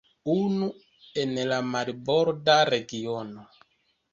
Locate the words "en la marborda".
1.25-2.57